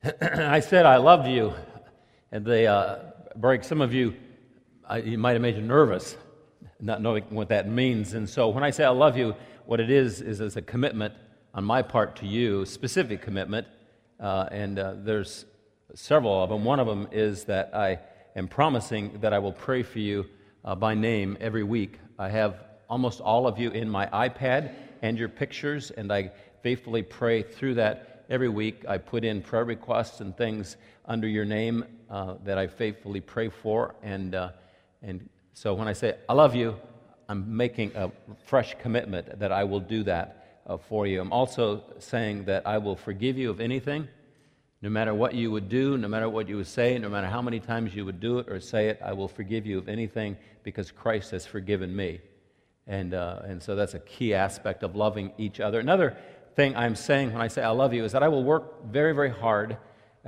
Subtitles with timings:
[0.22, 1.52] I said I loved you,
[2.30, 2.98] and they uh,
[3.34, 4.14] break some of you.
[4.88, 6.16] I, you might have made you nervous,
[6.80, 8.14] not knowing what that means.
[8.14, 9.34] And so, when I say I love you,
[9.66, 11.14] what it is is as a commitment
[11.52, 13.66] on my part to you, specific commitment.
[14.20, 15.46] Uh, and uh, there's
[15.94, 16.64] several of them.
[16.64, 17.98] One of them is that I
[18.36, 20.26] am promising that I will pray for you
[20.64, 21.98] uh, by name every week.
[22.20, 26.30] I have almost all of you in my iPad and your pictures, and I
[26.62, 31.44] faithfully pray through that every week I put in prayer requests and things under your
[31.44, 33.94] name uh, that I faithfully pray for.
[34.02, 34.50] And, uh,
[35.02, 36.76] and so when I say, I love you,
[37.28, 38.10] I'm making a
[38.46, 41.20] fresh commitment that I will do that uh, for you.
[41.20, 44.08] I'm also saying that I will forgive you of anything,
[44.82, 47.42] no matter what you would do, no matter what you would say, no matter how
[47.42, 50.36] many times you would do it or say it, I will forgive you of anything
[50.62, 52.20] because Christ has forgiven me.
[52.86, 55.80] And, uh, and so that's a key aspect of loving each other.
[55.80, 56.16] Another
[56.54, 59.14] thing I'm saying when I say I love you is that I will work very,
[59.14, 59.76] very hard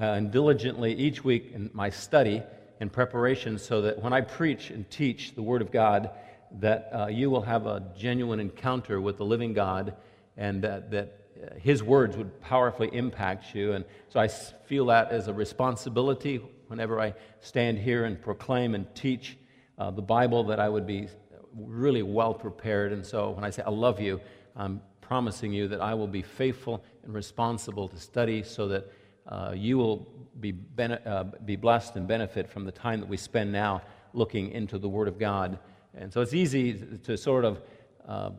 [0.01, 2.43] uh, and diligently each week in my study
[2.80, 6.10] and preparation so that when I preach and teach the Word of God,
[6.59, 9.95] that uh, you will have a genuine encounter with the living God
[10.37, 13.73] and that, that uh, His words would powerfully impact you.
[13.73, 18.93] And so I feel that as a responsibility whenever I stand here and proclaim and
[18.95, 19.37] teach
[19.79, 21.09] uh, the Bible, that I would be
[21.55, 22.93] really well prepared.
[22.93, 24.21] And so when I say I love you,
[24.57, 28.92] I'm promising you that I will be faithful and responsible to study so that
[29.26, 30.06] uh, you will
[30.38, 33.82] be, bene- uh, be blessed and benefit from the time that we spend now
[34.14, 35.58] looking into the Word of God.
[35.96, 37.60] And so it's easy to sort of
[38.06, 38.30] uh,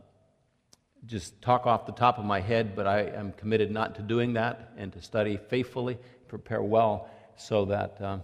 [1.05, 4.31] just talk off the top of my head, but I am committed not to doing
[4.35, 5.97] that and to study faithfully,
[6.29, 8.19] prepare well, so that uh,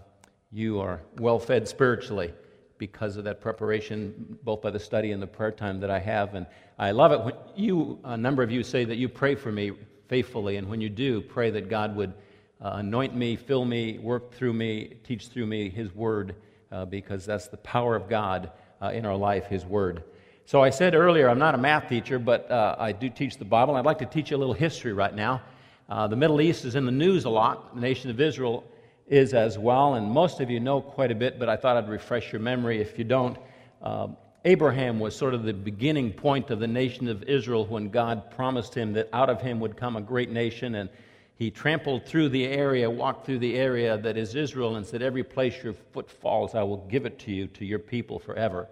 [0.53, 2.31] you are well fed spiritually
[2.77, 6.35] because of that preparation, both by the study and the prayer time that I have.
[6.35, 6.45] And
[6.77, 9.71] I love it when you, a number of you, say that you pray for me
[10.07, 10.57] faithfully.
[10.57, 12.13] And when you do, pray that God would
[12.61, 16.35] uh, anoint me, fill me, work through me, teach through me His Word,
[16.71, 20.03] uh, because that's the power of God uh, in our life, His Word.
[20.45, 23.45] So I said earlier, I'm not a math teacher, but uh, I do teach the
[23.45, 23.75] Bible.
[23.75, 25.41] I'd like to teach you a little history right now.
[25.89, 27.75] Uh, the Middle East is in the news a lot.
[27.75, 28.63] The nation of Israel
[29.07, 31.89] is as well, and most of you know quite a bit, but I thought I'd
[31.89, 33.37] refresh your memory if you don't.
[33.81, 34.09] Uh,
[34.43, 38.73] Abraham was sort of the beginning point of the nation of Israel when God promised
[38.73, 40.89] him that out of him would come a great nation, and
[41.35, 45.23] he trampled through the area, walked through the area that is Israel, and said, Every
[45.23, 48.67] place your foot falls, I will give it to you, to your people forever.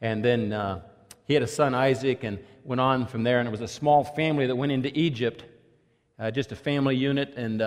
[0.00, 0.82] And then uh,
[1.26, 4.04] he had a son, Isaac, and went on from there, and it was a small
[4.04, 5.44] family that went into Egypt,
[6.18, 7.62] uh, just a family unit, and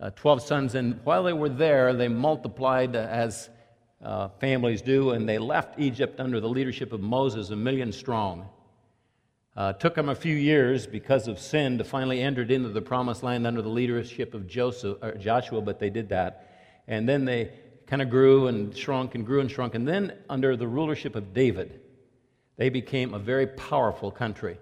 [0.00, 3.48] uh, uh, 12 sons, and while they were there, they multiplied as
[4.02, 8.48] uh, families do, and they left Egypt under the leadership of Moses, a million strong.
[9.56, 13.24] Uh, took them a few years because of sin to finally enter into the promised
[13.24, 16.48] land under the leadership of Joseph, Joshua, but they did that.
[16.86, 17.50] And then they
[17.88, 19.74] kind of grew and shrunk and grew and shrunk.
[19.74, 21.80] And then, under the rulership of David,
[22.56, 24.58] they became a very powerful country,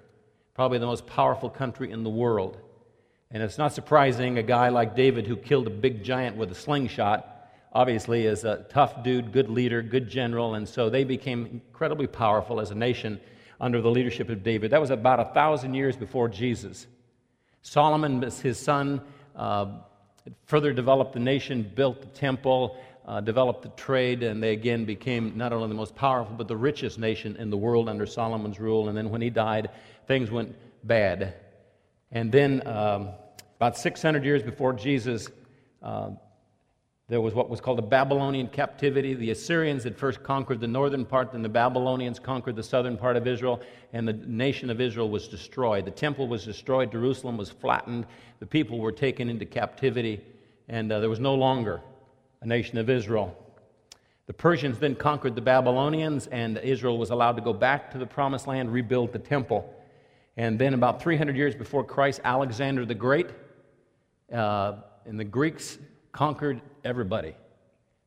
[0.55, 2.59] probably the most powerful country in the world.
[3.31, 6.55] And it's not surprising a guy like David, who killed a big giant with a
[6.55, 10.55] slingshot, obviously is a tough dude, good leader, good general.
[10.55, 13.21] And so they became incredibly powerful as a nation
[13.61, 14.71] under the leadership of David.
[14.71, 16.87] That was about a thousand years before Jesus.
[17.63, 19.03] Solomon, his son,
[19.35, 19.67] uh,
[20.47, 25.37] further developed the nation, built the temple, uh, developed the trade, and they again became
[25.37, 28.89] not only the most powerful, but the richest nation in the world under Solomon's rule.
[28.89, 29.71] And then when he died,
[30.07, 31.35] things went bad.
[32.13, 33.11] And then, um,
[33.57, 35.29] about 600 years before Jesus,
[35.83, 36.11] uh,
[37.09, 39.15] there was what was called a Babylonian captivity.
[39.15, 43.17] The Assyrians had first conquered the northern part, then the Babylonians conquered the southern part
[43.17, 43.61] of Israel,
[43.93, 45.85] and the nation of Israel was destroyed.
[45.85, 48.07] The temple was destroyed, Jerusalem was flattened,
[48.41, 50.21] the people were taken into captivity,
[50.69, 51.81] and uh, there was no longer
[52.41, 53.37] a nation of Israel.
[54.27, 58.07] The Persians then conquered the Babylonians, and Israel was allowed to go back to the
[58.07, 59.73] promised land, rebuild the temple.
[60.39, 63.31] And then, about 300 years before Christ, Alexander the Great
[64.31, 64.75] uh,
[65.07, 65.79] and the Greeks
[66.13, 67.35] conquered everybody.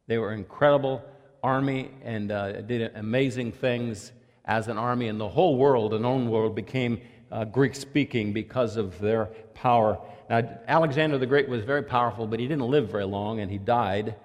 [0.07, 1.03] They were an incredible
[1.41, 4.11] army and uh, did amazing things
[4.45, 8.77] as an army, and the whole world, the known world, became uh, Greek speaking because
[8.77, 9.99] of their power.
[10.29, 13.57] Now, Alexander the Great was very powerful, but he didn't live very long and he
[13.57, 14.15] died.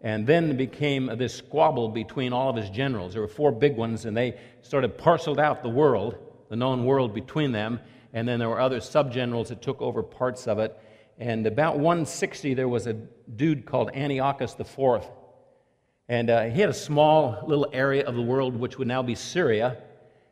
[0.00, 3.12] And then became this squabble between all of his generals.
[3.12, 6.18] There were four big ones, and they sort of parceled out the world
[6.52, 7.80] the known world between them.
[8.12, 10.78] And then there were other subgenerals that took over parts of it.
[11.18, 15.08] And about 160, there was a dude called Antiochus IV.
[16.10, 19.14] And uh, he had a small little area of the world which would now be
[19.14, 19.78] Syria.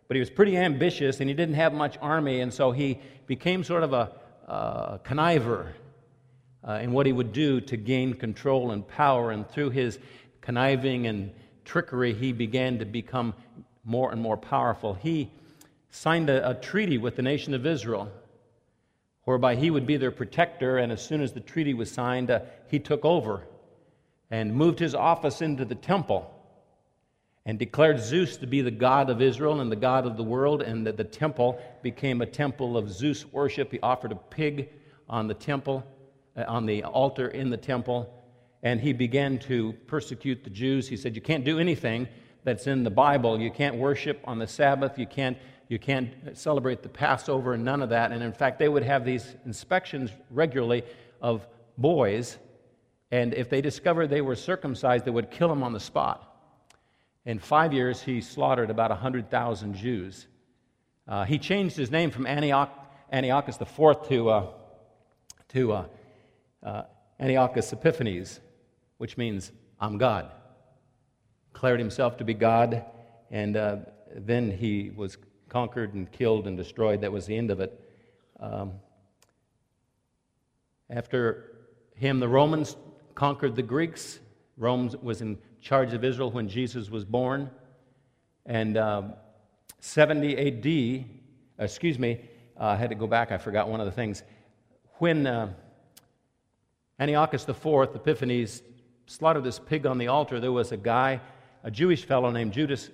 [0.09, 2.43] But he was pretty ambitious and he didn't have much army.
[2.43, 4.13] And so he became sort of a
[4.47, 5.73] uh, conniver
[6.69, 9.31] uh, and what he would do to gain control and power.
[9.31, 9.99] And through his
[10.43, 11.31] conniving and
[11.65, 13.33] trickery, he began to become
[13.85, 14.93] more and more powerful.
[14.93, 15.31] He
[15.91, 18.11] signed a, a treaty with the nation of Israel
[19.25, 20.79] whereby he would be their protector.
[20.79, 23.47] And as soon as the treaty was signed, uh, he took over
[24.31, 26.31] and moved his office into the temple
[27.47, 30.63] and declared Zeus to be the God of Israel and the God of the world,
[30.63, 33.73] and that the temple became a temple of Zeus worship.
[33.73, 34.69] He offered a pig
[35.09, 35.85] on the temple,
[36.37, 38.13] uh, on the altar in the temple,
[38.63, 40.87] and he began to persecute the Jews.
[40.87, 42.09] He said, You can't do anything
[42.45, 43.41] that's in the Bible.
[43.41, 44.99] You can't worship on the Sabbath.
[44.99, 45.39] You can't,
[45.71, 48.11] you can't celebrate the Passover, and none of that.
[48.11, 50.83] And in fact, they would have these inspections regularly
[51.23, 51.47] of
[51.79, 52.39] boys,
[53.13, 56.27] and if they discovered they were circumcised, they would kill them on the spot.
[57.25, 60.27] In five years, he slaughtered about 100,000 Jews.
[61.07, 62.77] Uh, he changed his name from Antioch,
[63.13, 64.47] Antiochus IV to, uh,
[65.51, 65.85] to uh,
[66.65, 66.83] uh,
[67.21, 68.41] Antiochus Epiphanes,
[68.99, 70.33] which means, I'm God.
[71.53, 72.85] Declared himself to be God,
[73.31, 73.77] and uh,
[74.17, 75.17] then he was
[75.51, 77.03] conquered and killed and destroyed.
[77.03, 77.79] That was the end of it.
[78.39, 78.73] Um,
[80.89, 81.53] after
[81.95, 82.77] him, the Romans
[83.15, 84.21] conquered the Greeks.
[84.57, 87.51] Rome was in charge of Israel when Jesus was born.
[88.47, 89.03] And uh,
[89.81, 91.05] 70 AD,
[91.59, 92.21] excuse me,
[92.59, 94.23] uh, I had to go back, I forgot one of the things.
[94.99, 95.53] When uh,
[96.99, 98.63] Antiochus IV, Epiphanes,
[99.07, 101.21] slaughtered this pig on the altar, there was a guy,
[101.65, 102.91] a Jewish fellow named Judas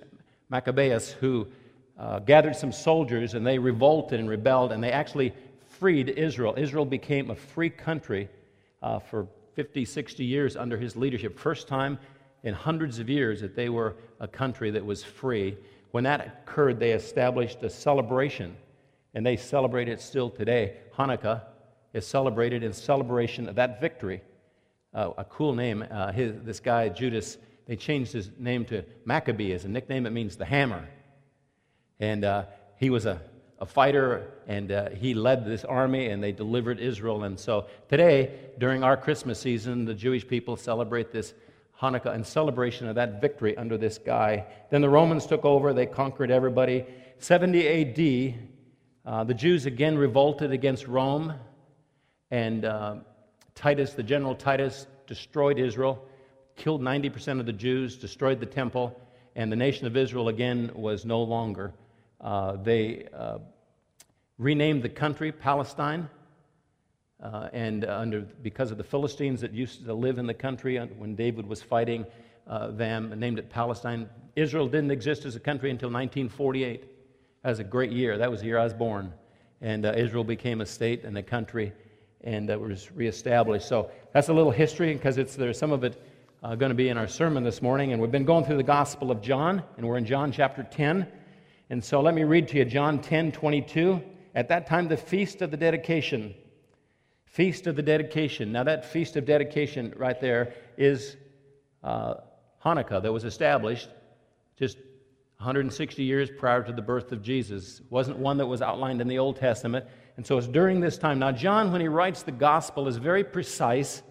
[0.49, 1.47] Maccabeus, who
[1.97, 5.33] uh, gathered some soldiers and they revolted and rebelled and they actually
[5.79, 6.53] freed Israel.
[6.57, 8.29] Israel became a free country
[8.81, 11.37] uh, for 50, 60 years under his leadership.
[11.37, 11.97] First time
[12.43, 15.57] in hundreds of years that they were a country that was free.
[15.91, 18.55] When that occurred, they established a celebration,
[19.13, 20.77] and they celebrate it still today.
[20.95, 21.41] Hanukkah
[21.93, 24.21] is celebrated in celebration of that victory.
[24.93, 25.85] Uh, a cool name.
[25.89, 30.05] Uh, his, this guy, Judas, they changed his name to Maccabee as a nickname.
[30.05, 30.87] It means the hammer.
[31.99, 32.45] And uh,
[32.77, 33.21] he was a,
[33.59, 37.23] a fighter, and uh, he led this army, and they delivered Israel.
[37.23, 41.33] And so today, during our Christmas season, the Jewish people celebrate this
[41.81, 44.45] Hanukkah in celebration of that victory under this guy.
[44.71, 46.85] Then the Romans took over, they conquered everybody.
[47.19, 48.39] 70 AD,
[49.05, 51.33] uh, the Jews again revolted against Rome,
[52.31, 52.95] and uh,
[53.55, 56.03] Titus, the general Titus, destroyed Israel,
[56.55, 58.99] killed 90% of the Jews, destroyed the temple,
[59.35, 61.73] and the nation of Israel again was no longer.
[62.19, 63.37] Uh, they uh,
[64.37, 66.09] renamed the country Palestine
[67.21, 70.77] uh, and uh, under, because of the Philistines that used to live in the country
[70.77, 72.05] when David was fighting
[72.47, 74.07] uh, them, named it Palestine.
[74.35, 76.83] Israel didn't exist as a country until 1948.
[77.43, 78.17] That was a great year.
[78.17, 79.11] That was the year I was born.
[79.61, 81.73] And uh, Israel became a state and a country
[82.21, 83.67] and uh, was reestablished.
[83.67, 86.01] So that's a little history because there's some of it
[86.43, 87.93] uh, going to be in our sermon this morning.
[87.93, 91.07] And we've been going through the Gospel of John, and we're in John chapter 10.
[91.69, 94.01] And so let me read to you John 10 22.
[94.35, 96.33] At that time, the feast of the dedication
[97.37, 98.51] Feast of the Dedication.
[98.51, 101.17] Now, that Feast of Dedication right there is
[101.83, 102.15] uh,
[102.65, 103.89] Hanukkah that was established
[104.57, 104.77] just
[105.37, 107.79] 160 years prior to the birth of Jesus.
[107.79, 109.85] It wasn't one that was outlined in the Old Testament.
[110.15, 111.19] And so it's during this time.
[111.19, 114.01] Now, John, when he writes the gospel, is very precise,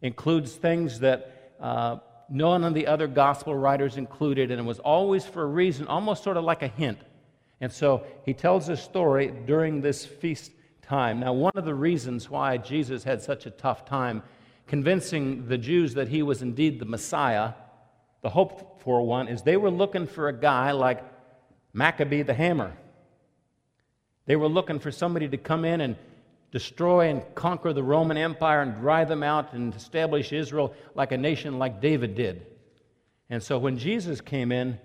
[0.00, 5.24] includes things that uh, none of the other gospel writers included, and it was always
[5.24, 6.98] for a reason, almost sort of like a hint.
[7.60, 10.52] And so he tells this story during this feast
[10.82, 11.20] time.
[11.20, 14.22] Now, one of the reasons why Jesus had such a tough time
[14.66, 17.52] convincing the Jews that he was indeed the Messiah,
[18.22, 21.04] the hope for one, is they were looking for a guy like
[21.72, 22.72] Maccabee the hammer.
[24.26, 25.96] They were looking for somebody to come in and
[26.54, 31.16] destroy and conquer the Roman Empire and drive them out and establish Israel like a
[31.16, 32.46] nation like David did.
[33.28, 34.78] And so when Jesus came in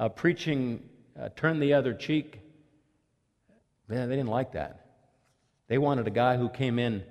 [0.00, 0.82] uh, preaching,
[1.18, 2.40] uh, turn the other cheek,
[3.86, 4.84] man, they didn't like that.
[5.68, 7.04] They wanted a guy who came in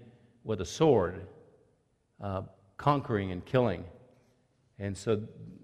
[0.43, 1.25] with a sword,
[2.19, 2.41] uh,
[2.75, 3.85] conquering and killing.
[4.77, 5.21] And so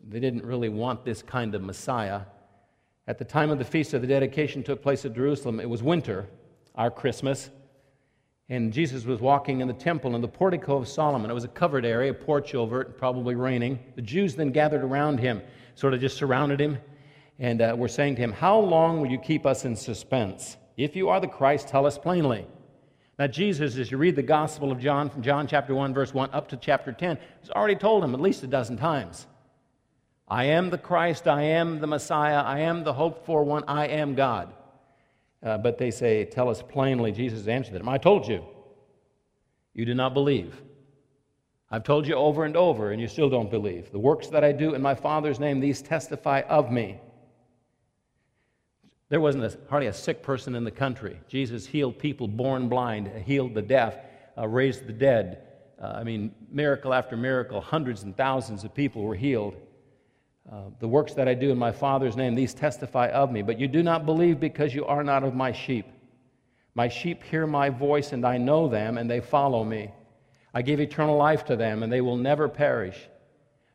[0.07, 2.21] they didn't really want this kind of Messiah.
[3.09, 5.83] At the time of the feast of the dedication took place at Jerusalem, it was
[5.83, 6.29] winter,
[6.75, 7.49] our Christmas.
[8.49, 11.29] And Jesus was walking in the temple in the portico of Solomon.
[11.29, 13.79] It was a covered area, a porch over it, probably raining.
[13.95, 15.41] The Jews then gathered around him,
[15.75, 16.77] sort of just surrounded him,
[17.39, 20.55] and uh, were saying to him, How long will you keep us in suspense?
[20.77, 22.47] If you are the Christ, tell us plainly.
[23.19, 26.29] Now, Jesus, as you read the Gospel of John from John chapter 1, verse 1
[26.31, 29.25] up to chapter 10, has already told him at least a dozen times
[30.27, 33.87] I am the Christ, I am the Messiah, I am the hoped for one, I
[33.87, 34.53] am God.
[35.43, 37.11] Uh, but they say, Tell us plainly.
[37.11, 38.43] Jesus answered them, I told you.
[39.73, 40.61] You do not believe.
[41.69, 43.91] I've told you over and over, and you still don't believe.
[43.91, 46.99] The works that I do in my Father's name, these testify of me.
[49.09, 51.19] There wasn't a, hardly a sick person in the country.
[51.27, 53.97] Jesus healed people born blind, healed the deaf,
[54.37, 55.43] uh, raised the dead.
[55.81, 59.55] Uh, I mean, miracle after miracle, hundreds and thousands of people were healed.
[60.49, 63.41] Uh, the works that I do in my Father's name, these testify of me.
[63.41, 65.85] But you do not believe because you are not of my sheep.
[66.73, 69.91] My sheep hear my voice, and I know them, and they follow me.
[70.53, 72.97] I give eternal life to them, and they will never perish.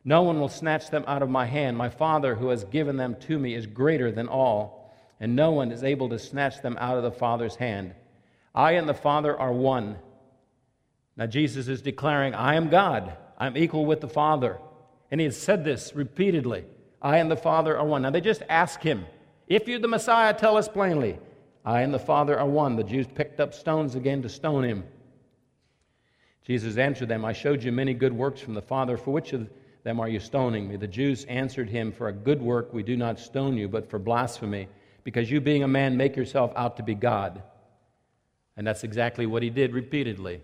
[0.03, 1.77] No one will snatch them out of my hand.
[1.77, 5.71] My Father, who has given them to me, is greater than all, and no one
[5.71, 7.93] is able to snatch them out of the Father's hand.
[8.55, 9.97] I and the Father are one.
[11.15, 13.15] Now, Jesus is declaring, I am God.
[13.37, 14.57] I'm equal with the Father.
[15.13, 16.65] And he has said this repeatedly
[16.99, 18.01] I and the Father are one.
[18.01, 19.05] Now, they just ask him,
[19.45, 21.19] If you're the Messiah, tell us plainly.
[21.63, 22.75] I and the Father are one.
[22.75, 24.83] The Jews picked up stones again to stone him.
[26.43, 28.97] Jesus answered them, I showed you many good works from the Father.
[28.97, 29.47] For which of
[29.83, 30.77] them are you stoning me?
[30.77, 33.99] The Jews answered him, For a good work we do not stone you, but for
[33.99, 34.67] blasphemy,
[35.03, 37.43] because you, being a man, make yourself out to be God.
[38.57, 40.41] And that's exactly what he did repeatedly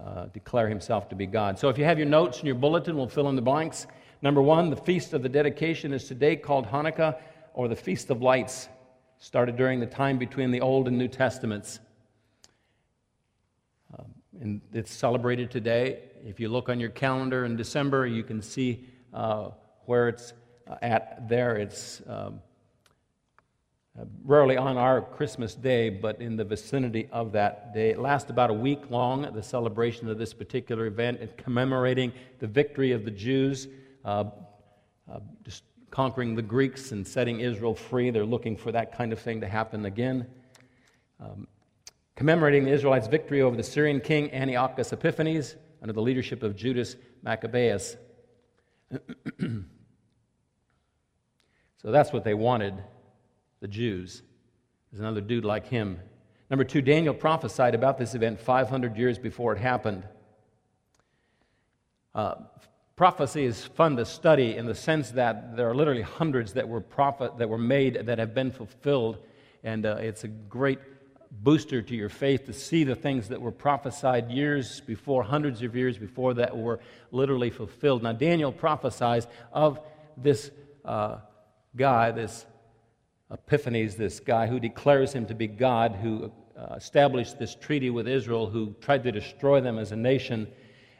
[0.00, 1.58] uh, declare himself to be God.
[1.58, 3.86] So if you have your notes and your bulletin, we'll fill in the blanks.
[4.20, 7.18] Number one, the feast of the dedication is today called Hanukkah
[7.54, 8.68] or the Feast of Lights,
[9.18, 11.80] started during the time between the Old and New Testaments
[14.42, 16.00] and it's celebrated today.
[16.24, 18.84] If you look on your calendar in December, you can see
[19.14, 19.50] uh,
[19.86, 20.32] where it's
[20.66, 21.56] uh, at there.
[21.56, 22.30] It's um, uh,
[24.24, 27.90] rarely on our Christmas day, but in the vicinity of that day.
[27.90, 32.46] It lasts about a week long, the celebration of this particular event, and commemorating the
[32.46, 33.68] victory of the Jews,
[34.04, 34.24] uh,
[35.10, 38.10] uh, just conquering the Greeks and setting Israel free.
[38.10, 40.26] They're looking for that kind of thing to happen again.
[41.20, 41.48] Um,
[42.14, 46.96] commemorating the Israelites' victory over the Syrian king Antiochus Epiphanes under the leadership of Judas
[47.22, 47.96] Maccabeus.
[49.40, 49.64] so
[51.82, 52.74] that's what they wanted,
[53.62, 54.22] the Jews.
[54.90, 56.00] There's another dude like him.
[56.50, 60.02] Number two, Daniel prophesied about this event 500 years before it happened.
[62.12, 62.34] Uh,
[62.96, 66.80] prophecy is fun to study in the sense that there are literally hundreds that were,
[66.80, 69.18] prophet, that were made that have been fulfilled,
[69.62, 70.80] and uh, it's a great
[71.30, 75.76] booster to your faith to see the things that were prophesied years before, hundreds of
[75.76, 76.80] years before, that were
[77.12, 78.02] literally fulfilled.
[78.02, 79.78] Now, Daniel prophesies of
[80.16, 80.50] this
[80.84, 81.18] uh,
[81.76, 82.44] guy, this
[83.32, 88.06] Epiphanes, this guy who declares him to be God, who uh, established this treaty with
[88.06, 90.46] Israel, who tried to destroy them as a nation.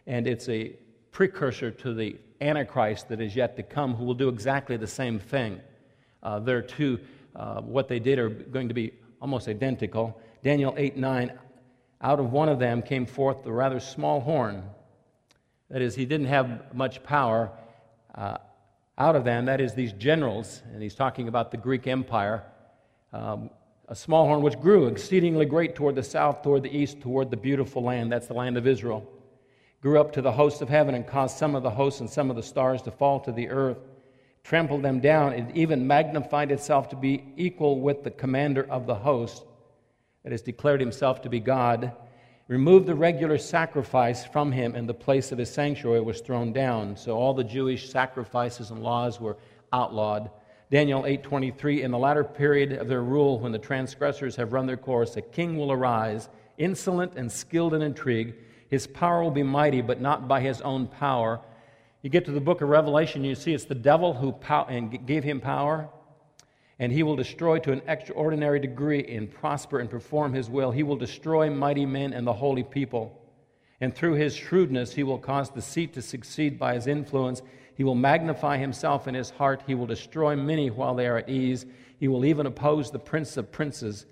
[0.07, 0.75] And it's a
[1.11, 5.19] precursor to the Antichrist that is yet to come, who will do exactly the same
[5.19, 5.61] thing.
[6.23, 6.99] Uh, there, too,
[7.37, 10.19] uh, what they did are going to be almost identical.
[10.43, 11.33] Daniel 8 9,
[12.01, 14.65] out of one of them came forth the rather small horn.
[15.71, 17.51] That is, he didn't have much power.
[18.15, 18.39] Uh,
[18.99, 22.45] out of them, that is, these generals, and he's talking about the Greek Empire,
[23.13, 23.51] um,
[23.89, 27.37] a small horn which grew exceedingly great toward the south, toward the east, toward the
[27.37, 28.13] beautiful land.
[28.13, 29.07] That's the land of Israel.
[29.81, 32.31] Grew up to the hosts of heaven and caused some of the hosts and some
[32.31, 33.79] of the stars to fall to the earth
[34.45, 35.33] trampled them down.
[35.33, 39.45] It even magnified itself to be equal with the commander of the host,
[40.23, 41.93] that has declared himself to be God.
[42.49, 46.97] Removed the regular sacrifice from him, and the place of his sanctuary was thrown down.
[46.97, 49.37] So all the Jewish sacrifices and laws were
[49.73, 50.31] outlawed.
[50.71, 54.77] Daniel 8:23 in the latter period of their rule when the transgressors have run their
[54.77, 58.35] course a king will arise insolent and skilled in intrigue
[58.69, 61.43] his power will be mighty but not by his own power
[62.03, 65.07] you get to the book of Revelation, you see it's the devil who pow- and
[65.07, 65.89] gave him power,
[66.83, 70.73] and he will destroy to an extraordinary degree and prosper and perform his will.
[70.73, 73.23] He will destroy mighty men and the holy people.
[73.81, 77.41] And through his shrewdness, he will cause the seat to succeed by his influence.
[77.77, 79.63] He will magnify himself in his heart.
[79.65, 81.67] He will destroy many while they are at ease.
[82.01, 84.07] He will even oppose the prince of princes,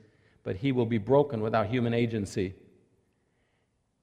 [0.45, 2.55] but he will be broken without human agency.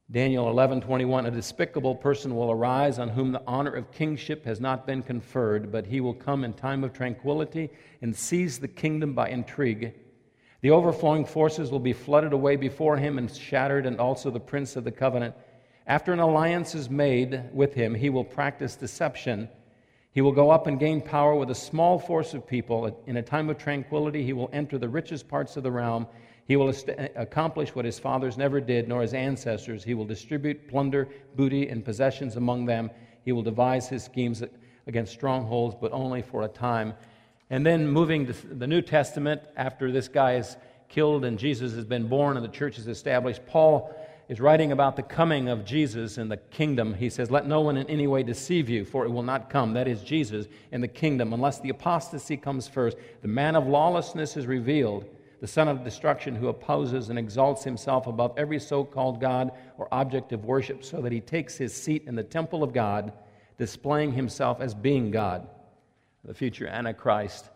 [0.09, 4.87] Daniel 11:21 A despicable person will arise on whom the honor of kingship has not
[4.87, 7.69] been conferred but he will come in time of tranquility
[8.01, 9.93] and seize the kingdom by intrigue.
[10.61, 14.77] The overflowing forces will be flooded away before him and shattered and also the prince
[14.77, 15.35] of the covenant.
[15.85, 19.49] After an alliance is made with him he will practice deception.
[20.13, 23.03] He will go up and gain power with a small force of people.
[23.07, 26.07] In a time of tranquility he will enter the richest parts of the realm
[26.47, 26.73] he will
[27.17, 29.83] accomplish what his fathers never did, nor his ancestors.
[29.83, 32.89] He will distribute plunder, booty, and possessions among them.
[33.25, 34.41] He will devise his schemes
[34.87, 36.93] against strongholds, but only for a time.
[37.49, 40.55] And then moving to the New Testament, after this guy is
[40.87, 43.93] killed and Jesus has been born and the church is established, Paul
[44.29, 46.93] is writing about the coming of Jesus in the kingdom.
[46.93, 49.73] He says, Let no one in any way deceive you, for it will not come.
[49.73, 52.97] That is Jesus in the kingdom, unless the apostasy comes first.
[53.21, 55.05] The man of lawlessness is revealed,
[55.39, 59.88] the son of destruction, who opposes and exalts himself above every so called God or
[59.94, 63.13] object of worship, so that he takes his seat in the temple of God,
[63.58, 65.48] displaying himself as being God.
[66.24, 67.50] The future Antichrist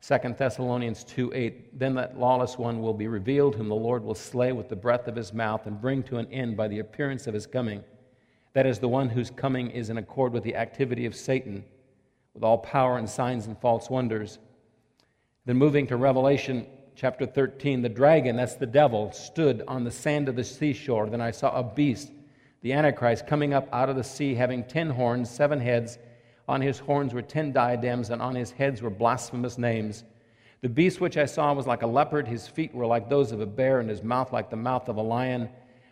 [0.00, 4.14] 2 Thessalonians 2 8, then that lawless one will be revealed, whom the Lord will
[4.14, 7.26] slay with the breath of his mouth and bring to an end by the appearance
[7.26, 7.82] of his coming.
[8.52, 11.64] That is the one whose coming is in accord with the activity of Satan,
[12.32, 14.38] with all power and signs and false wonders.
[15.46, 16.66] Then moving to Revelation
[16.98, 21.08] chapter 13, the dragon, that's the devil, stood on the sand of the seashore.
[21.08, 22.10] Then I saw a beast,
[22.62, 25.98] the Antichrist, coming up out of the sea, having ten horns, seven heads
[26.48, 30.02] on his horns were ten diadems, and on his heads were blasphemous names.
[30.60, 33.40] The beast which I saw was like a leopard, his feet were like those of
[33.40, 35.48] a bear, and his mouth like the mouth of a lion.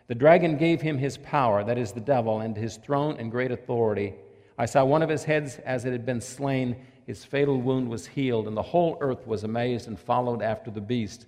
[0.07, 3.51] The dragon gave him his power, that is the devil, and his throne and great
[3.51, 4.13] authority.
[4.57, 6.75] I saw one of his heads as it had been slain,
[7.07, 10.81] his fatal wound was healed, and the whole earth was amazed and followed after the
[10.81, 11.25] beast.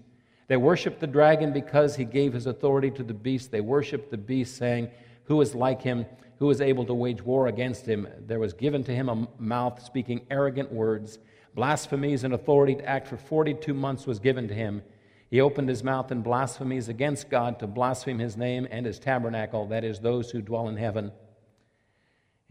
[0.49, 3.49] They worshiped the dragon because he gave his authority to the beast.
[3.49, 4.89] They worshiped the beast, saying,
[5.25, 6.05] Who is like him?
[6.39, 8.09] Who is able to wage war against him.
[8.27, 11.19] There was given to him a mouth speaking arrogant words.
[11.55, 14.81] Blasphemies and authority to act for 42 months was given to him.
[15.29, 19.67] He opened his mouth in blasphemies against God to blaspheme his name and his tabernacle,
[19.67, 21.13] that is, those who dwell in heaven.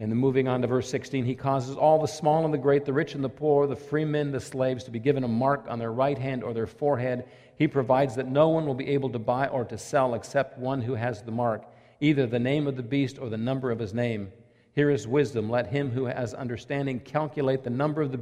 [0.01, 2.85] And then moving on to verse 16, he causes all the small and the great,
[2.85, 5.65] the rich and the poor, the free men, the slaves, to be given a mark
[5.67, 7.27] on their right hand or their forehead.
[7.57, 10.81] He provides that no one will be able to buy or to sell except one
[10.81, 11.65] who has the mark
[12.01, 14.31] either the name of the beast or the number of his name.
[14.73, 15.49] Here is wisdom.
[15.49, 18.21] Let him who has understanding calculate the number of the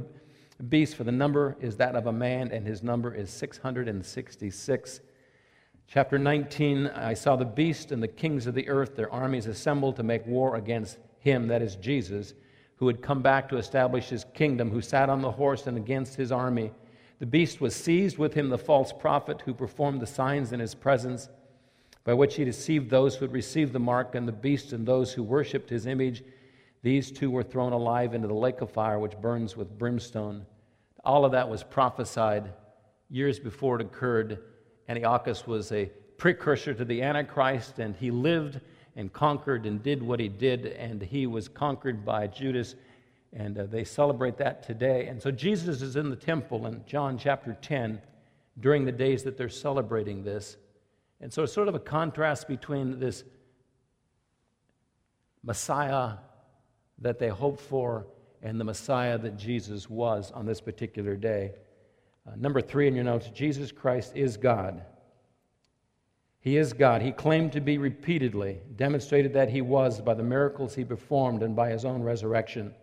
[0.64, 5.00] beast, for the number is that of a man, and his number is 666.
[5.86, 9.96] Chapter 19 I saw the beast and the kings of the earth, their armies assembled
[9.96, 12.34] to make war against him, that is Jesus,
[12.76, 16.16] who had come back to establish his kingdom, who sat on the horse and against
[16.16, 16.70] his army.
[17.18, 20.74] The beast was seized with him, the false prophet who performed the signs in his
[20.74, 21.28] presence
[22.08, 25.12] by which he deceived those who had received the mark and the beast and those
[25.12, 26.22] who worshipped his image.
[26.82, 30.46] These two were thrown alive into the lake of fire, which burns with brimstone.
[31.04, 32.50] All of that was prophesied
[33.10, 34.38] years before it occurred.
[34.88, 38.60] Antiochus was a precursor to the Antichrist, and he lived
[38.98, 42.74] and conquered and did what he did, and he was conquered by Judas,
[43.32, 45.06] and uh, they celebrate that today.
[45.06, 48.00] And so Jesus is in the temple in John chapter 10
[48.58, 50.56] during the days that they're celebrating this.
[51.20, 53.22] And so it's sort of a contrast between this
[55.44, 56.14] Messiah
[56.98, 58.04] that they hoped for
[58.42, 61.52] and the Messiah that Jesus was on this particular day.
[62.26, 64.82] Uh, number three in your notes Jesus Christ is God.
[66.48, 67.02] He is God.
[67.02, 71.54] He claimed to be repeatedly, demonstrated that he was by the miracles he performed and
[71.54, 72.74] by his own resurrection.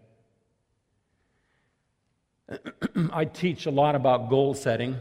[3.12, 4.96] I teach a lot about goal setting.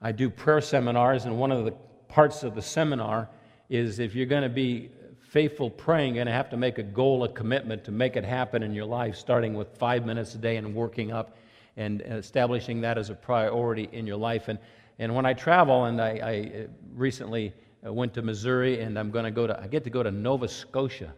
[0.00, 1.72] I do prayer seminars, and one of the
[2.06, 3.28] parts of the seminar
[3.68, 6.84] is if you're going to be faithful praying, you're going to have to make a
[6.84, 10.38] goal, a commitment to make it happen in your life, starting with five minutes a
[10.38, 11.36] day and working up
[11.76, 14.46] and establishing that as a priority in your life.
[14.46, 14.60] And,
[15.02, 19.32] and when I travel, and I, I recently went to Missouri, and I'm going to
[19.32, 21.12] go to, I get to go to Nova Scotia.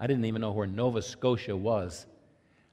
[0.00, 2.06] I didn't even know where Nova Scotia was.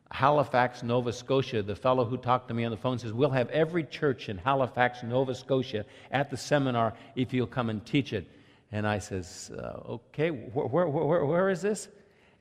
[0.10, 1.64] Halifax, Nova Scotia.
[1.64, 4.38] The fellow who talked to me on the phone says, We'll have every church in
[4.38, 8.26] Halifax, Nova Scotia at the seminar if you'll come and teach it.
[8.72, 11.90] And I says, uh, Okay, wh- where, where, where is this?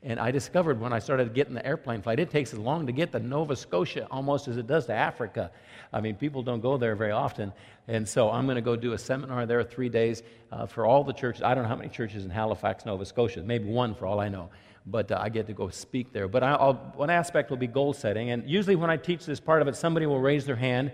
[0.05, 2.93] And I discovered when I started getting the airplane flight, it takes as long to
[2.93, 5.53] get to Nova Scotia almost as it does to Africa.
[5.93, 7.53] I mean, people don't go there very often.
[7.87, 11.05] And so I'm going to go do a seminar there three days uh, for all
[11.05, 11.43] the churches.
[11.43, 14.29] I don't know how many churches in Halifax, Nova Scotia, maybe one for all I
[14.29, 14.51] know
[14.85, 16.27] but uh, I get to go speak there.
[16.27, 18.31] But I'll, one aspect will be goal setting.
[18.31, 20.93] And usually, when I teach this part of it, somebody will raise their hand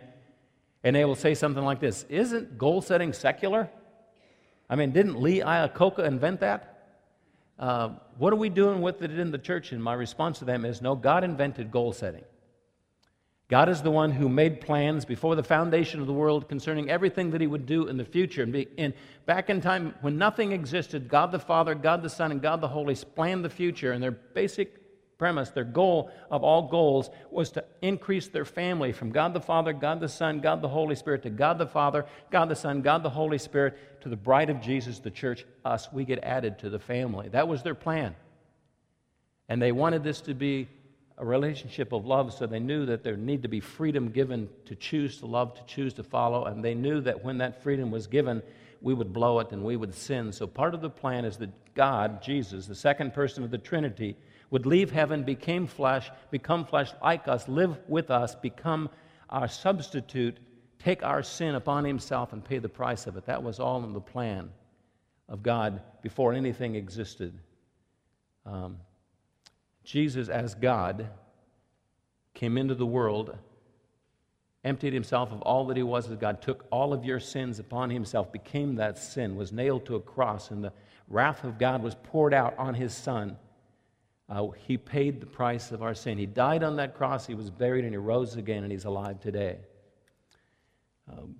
[0.84, 3.68] and they will say something like this Isn't goal setting secular?
[4.70, 6.77] I mean, didn't Lee Iacocca invent that?
[7.58, 9.72] Uh, what are we doing with it in the church?
[9.72, 12.24] And my response to them is no, God invented goal setting.
[13.48, 17.30] God is the one who made plans before the foundation of the world concerning everything
[17.30, 18.42] that He would do in the future.
[18.42, 18.92] And, be, and
[19.24, 22.68] back in time when nothing existed, God the Father, God the Son, and God the
[22.68, 23.92] Holy planned the future.
[23.92, 24.78] And their basic
[25.18, 29.72] premise, their goal of all goals, was to increase their family from God the Father,
[29.72, 33.02] God the Son, God the Holy Spirit, to God the Father, God the Son, God
[33.02, 35.92] the Holy Spirit, to the bride of Jesus, the church, us.
[35.92, 37.28] We get added to the family.
[37.28, 38.14] That was their plan.
[39.48, 40.68] And they wanted this to be
[41.18, 44.76] a relationship of love, so they knew that there needed to be freedom given to
[44.76, 48.06] choose to love, to choose to follow, and they knew that when that freedom was
[48.06, 48.40] given,
[48.80, 50.32] we would blow it and we would sin.
[50.32, 54.16] So part of the plan is that God, Jesus, the second person of the Trinity,
[54.50, 58.88] would leave heaven, became flesh, become flesh like us, live with us, become
[59.28, 60.38] our substitute,
[60.78, 63.26] take our sin upon himself and pay the price of it.
[63.26, 64.50] That was all in the plan
[65.28, 67.38] of God before anything existed.
[68.46, 68.78] Um,
[69.84, 71.08] Jesus, as God,
[72.34, 73.36] came into the world,
[74.64, 77.90] emptied himself of all that he was as God, took all of your sins upon
[77.90, 80.72] himself, became that sin, was nailed to a cross, and the
[81.08, 83.36] wrath of God was poured out on his Son.
[84.28, 86.18] Uh, he paid the price of our sin.
[86.18, 89.20] He died on that cross, he was buried, and he rose again, and he's alive
[89.20, 89.58] today.
[91.10, 91.36] Um,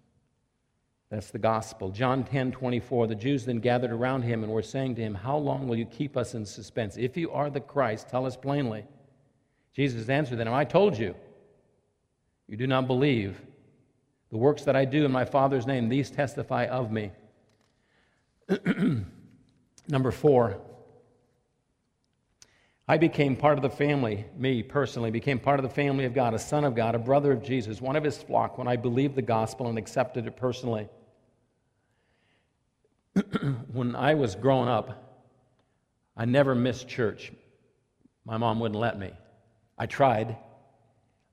[1.11, 1.91] that's the gospel.
[1.91, 3.07] John 10 24.
[3.07, 5.87] The Jews then gathered around him and were saying to him, How long will you
[5.87, 6.97] keep us in suspense?
[6.97, 8.85] If you are the Christ, tell us plainly.
[9.75, 11.15] Jesus answered them, I told you,
[12.47, 13.41] you do not believe.
[14.31, 17.13] The works that I do in my Father's name, these testify of me.
[19.89, 20.61] Number four,
[22.91, 26.33] I became part of the family, me personally, became part of the family of God,
[26.33, 29.15] a son of God, a brother of Jesus, one of his flock when I believed
[29.15, 30.89] the gospel and accepted it personally.
[33.73, 35.05] when I was growing up,
[36.17, 37.31] I never missed church.
[38.25, 39.13] My mom wouldn't let me.
[39.77, 40.39] I tried.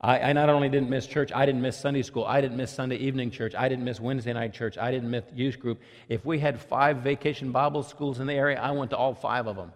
[0.01, 2.25] I, I, not only didn't miss church, I didn't miss Sunday school.
[2.25, 3.55] I didn't miss Sunday evening church.
[3.55, 4.77] I didn't miss Wednesday night church.
[4.77, 5.81] I didn't miss youth group.
[6.09, 9.47] If we had five vacation Bible schools in the area, I went to all five
[9.47, 9.71] of them.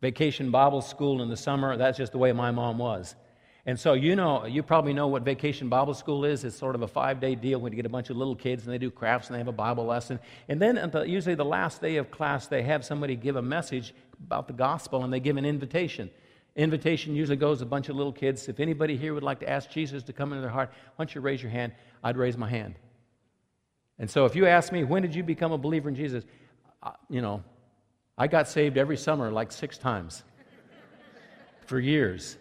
[0.00, 3.14] Vacation Bible school in the summer, that's just the way my mom was.
[3.68, 6.44] And so, you know, you probably know what Vacation Bible School is.
[6.44, 8.64] It's sort of a five day deal when you get a bunch of little kids
[8.64, 10.20] and they do crafts and they have a Bible lesson.
[10.48, 13.92] And then, the, usually, the last day of class, they have somebody give a message
[14.24, 16.10] about the gospel and they give an invitation.
[16.54, 18.48] Invitation usually goes a bunch of little kids.
[18.48, 21.14] If anybody here would like to ask Jesus to come into their heart, why don't
[21.14, 21.72] you raise your hand?
[22.04, 22.76] I'd raise my hand.
[23.98, 26.24] And so if you ask me, when did you become a believer in Jesus?
[27.10, 27.42] You know,
[28.18, 30.24] I got saved every summer like six times
[31.66, 32.38] for years.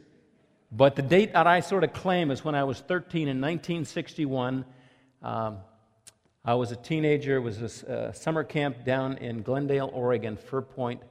[0.72, 4.66] But the date that I sort of claim is when I was 13 in 1961.
[5.22, 5.58] Um,
[6.46, 7.38] I was a teenager.
[7.38, 11.02] It was a uh, summer camp down in Glendale, Oregon, Fir Point.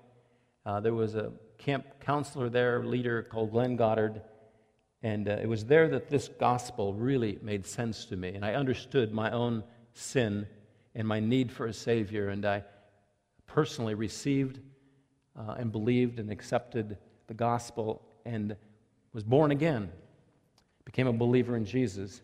[0.64, 4.22] Uh, there was a camp counselor there, leader called Glenn Goddard.
[5.02, 8.34] And uh, it was there that this gospel really made sense to me.
[8.34, 10.46] And I understood my own sin
[10.94, 12.30] and my need for a Savior.
[12.30, 12.64] And I
[13.46, 14.60] personally received
[15.38, 18.56] uh, and believed and accepted the gospel and
[19.12, 19.90] was born again,
[20.84, 22.22] became a believer in Jesus.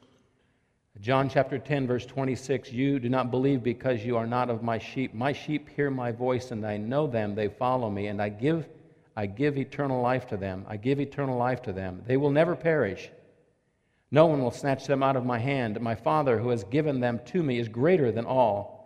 [1.00, 4.78] John chapter 10, verse 26 You do not believe because you are not of my
[4.78, 5.14] sheep.
[5.14, 7.34] My sheep hear my voice, and I know them.
[7.34, 8.66] They follow me, and I give
[9.16, 10.64] I give eternal life to them.
[10.68, 12.02] I give eternal life to them.
[12.06, 13.10] They will never perish.
[14.10, 15.80] No one will snatch them out of my hand.
[15.80, 18.79] My Father, who has given them to me, is greater than all.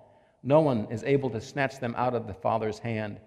[0.46, 3.18] No one is able to snatch them out of the Father's hand.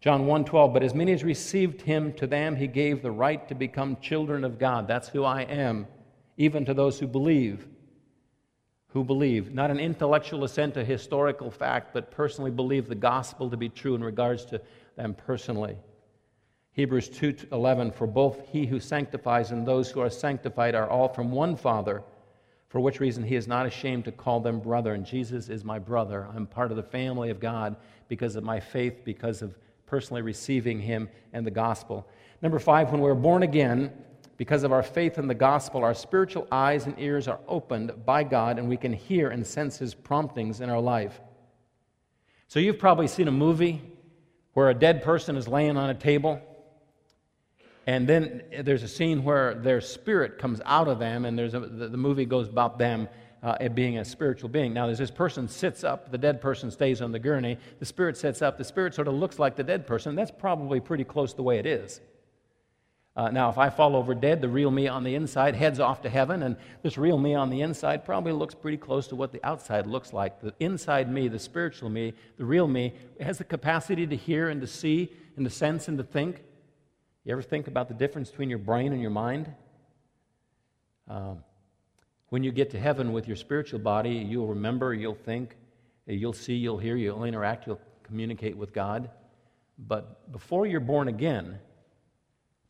[0.00, 3.54] John 1:12 But as many as received him to them he gave the right to
[3.54, 4.88] become children of God.
[4.88, 5.86] That's who I am,
[6.38, 7.68] even to those who believe.
[8.88, 13.56] Who believe, not an intellectual assent to historical fact, but personally believe the gospel to
[13.56, 14.60] be true in regards to
[14.96, 15.76] them personally.
[16.72, 21.30] Hebrews 2:11 for both he who sanctifies and those who are sanctified are all from
[21.30, 22.02] one father
[22.74, 25.78] for which reason he is not ashamed to call them brother and Jesus is my
[25.78, 26.26] brother.
[26.34, 27.76] I'm part of the family of God
[28.08, 29.56] because of my faith because of
[29.86, 32.04] personally receiving him and the gospel.
[32.42, 33.92] Number 5 when we're born again
[34.38, 38.24] because of our faith in the gospel our spiritual eyes and ears are opened by
[38.24, 41.20] God and we can hear and sense his promptings in our life.
[42.48, 43.82] So you've probably seen a movie
[44.54, 46.40] where a dead person is laying on a table
[47.86, 51.60] and then there's a scene where their spirit comes out of them, and there's a,
[51.60, 53.08] the, the movie goes about them
[53.42, 54.72] uh, being a spiritual being.
[54.72, 57.58] Now, as this person sits up, the dead person stays on the gurney.
[57.78, 58.56] The spirit sits up.
[58.56, 60.14] The spirit sort of looks like the dead person.
[60.14, 62.00] That's probably pretty close the way it is.
[63.16, 66.02] Uh, now, if I fall over dead, the real me on the inside heads off
[66.02, 69.30] to heaven, and this real me on the inside probably looks pretty close to what
[69.30, 70.40] the outside looks like.
[70.40, 74.60] The inside me, the spiritual me, the real me, has the capacity to hear and
[74.62, 76.42] to see and to sense and to think.
[77.24, 79.50] You ever think about the difference between your brain and your mind?
[81.08, 81.42] Um,
[82.28, 85.56] when you get to heaven with your spiritual body, you'll remember, you'll think,
[86.06, 89.08] you'll see, you'll hear, you'll interact, you'll communicate with God.
[89.78, 91.58] But before you're born again,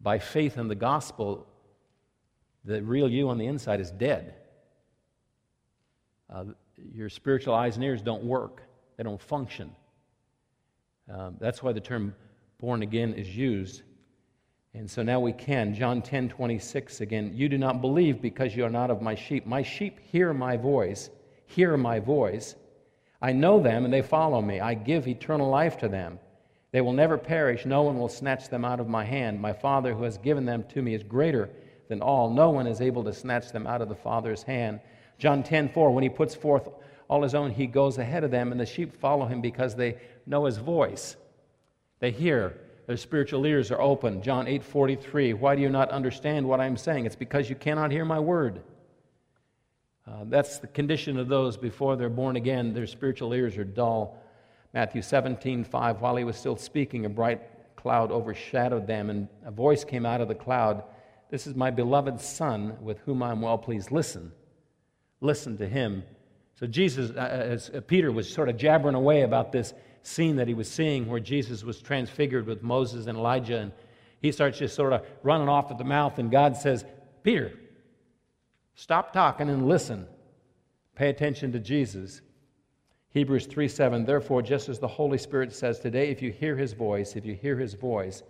[0.01, 1.47] by faith in the gospel,
[2.65, 4.35] the real you on the inside is dead.
[6.33, 6.45] Uh,
[6.93, 8.63] your spiritual eyes and ears don't work,
[8.97, 9.75] they don't function.
[11.13, 12.15] Um, that's why the term
[12.61, 13.83] born again is used.
[14.75, 15.73] And so now we can.
[15.73, 17.31] John 10 26 again.
[17.33, 19.47] You do not believe because you are not of my sheep.
[19.47, 21.11] My sheep hear my voice,
[21.47, 22.57] hear my voice.
[23.23, 24.61] I know them, and they follow me.
[24.61, 26.19] I give eternal life to them.
[26.73, 27.65] They will never perish.
[27.65, 29.41] No one will snatch them out of my hand.
[29.41, 31.49] My Father, who has given them to me, is greater
[31.89, 32.29] than all.
[32.29, 34.81] No one is able to snatch them out of the Father's hand.
[35.19, 36.69] John 10 4, when he puts forth
[37.09, 39.99] all his own, he goes ahead of them, and the sheep follow him because they
[40.27, 41.17] know his voice.
[42.01, 44.23] They hear, their spiritual ears are open.
[44.23, 47.07] John 8 43, why do you not understand what I'm saying?
[47.07, 48.61] It's because you cannot hear my word.
[50.07, 52.75] Uh, that's the condition of those before they're born again.
[52.75, 54.19] Their spiritual ears are dull.
[54.75, 57.41] Matthew 17 5, while he was still speaking, a bright
[57.77, 60.85] cloud overshadowed them, and a voice came out of the cloud
[61.31, 63.91] This is my beloved Son, with whom I'm well pleased.
[63.91, 64.33] Listen.
[65.21, 66.05] Listen to him.
[66.55, 69.73] So, Jesus, uh, uh, as uh, Peter was sort of jabbering away about this
[70.05, 73.73] scene that he was seeing where Jesus was transfigured with Moses and Elijah, and
[74.23, 76.85] he starts just sort of running off at the mouth, and God says,
[77.23, 77.53] Peter,
[78.75, 80.07] Stop talking and listen.
[80.95, 82.21] Pay attention to Jesus.
[83.11, 86.73] Hebrews 3 7, therefore, just as the Holy Spirit says today, if you hear his
[86.73, 88.23] voice, if you hear his voice,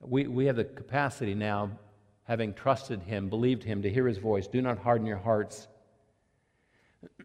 [0.00, 1.70] we, we have the capacity now,
[2.24, 4.46] having trusted him, believed him, to hear his voice.
[4.46, 5.68] Do not harden your hearts.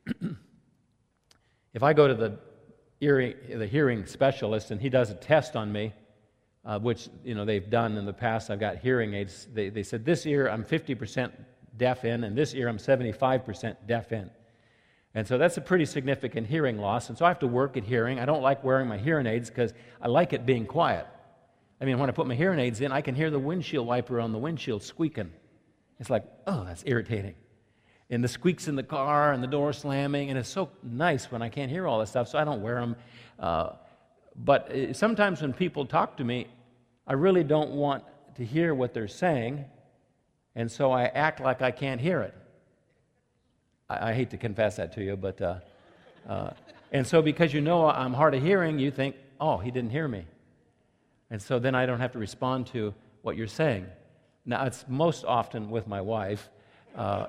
[1.73, 2.39] if I go to the
[2.99, 5.93] the hearing specialist and he does a test on me,
[6.65, 9.47] uh, which you know they've done in the past, I've got hearing aids.
[9.53, 11.31] They, they said this year I'm 50%
[11.77, 14.29] deaf in, and this year I'm 75% deaf in.
[15.15, 17.09] And so that's a pretty significant hearing loss.
[17.09, 18.19] And so I have to work at hearing.
[18.19, 21.07] I don't like wearing my hearing aids because I like it being quiet.
[21.81, 24.19] I mean, when I put my hearing aids in, I can hear the windshield wiper
[24.19, 25.31] on the windshield squeaking.
[25.99, 27.35] It's like, oh, that's irritating.
[28.09, 31.41] And the squeaks in the car and the door slamming, and it's so nice when
[31.41, 32.95] I can't hear all this stuff, so I don't wear them.
[33.39, 33.71] Uh,
[34.35, 36.47] but uh, sometimes when people talk to me,
[37.05, 38.03] I really don't want
[38.35, 39.65] to hear what they're saying
[40.55, 42.33] and so I act like I can't hear it.
[43.89, 45.41] I, I hate to confess that to you, but.
[45.41, 45.59] Uh,
[46.27, 46.49] uh,
[46.91, 50.07] and so, because you know I'm hard of hearing, you think, oh, he didn't hear
[50.07, 50.25] me.
[51.29, 53.85] And so then I don't have to respond to what you're saying.
[54.45, 56.49] Now, it's most often with my wife.
[56.93, 57.27] Uh,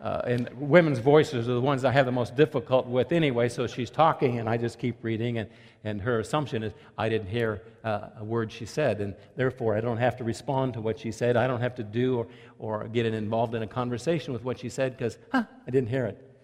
[0.00, 3.66] uh, and women's voices are the ones I have the most difficult with anyway, so
[3.66, 5.48] she's talking and I just keep reading, and,
[5.84, 9.80] and her assumption is I didn't hear uh, a word she said, and therefore I
[9.80, 11.36] don't have to respond to what she said.
[11.36, 12.26] I don't have to do or,
[12.58, 16.06] or get involved in a conversation with what she said because, huh, I didn't hear
[16.06, 16.36] it.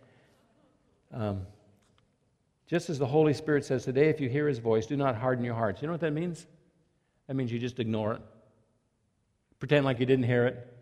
[1.13, 1.47] Um,
[2.67, 5.45] just as the Holy Spirit says today, if you hear his voice, do not harden
[5.45, 5.83] your hearts.
[5.83, 6.47] You know what that means?
[7.27, 8.23] That means you just ignore it.
[9.59, 10.75] Pretend like you didn't hear it.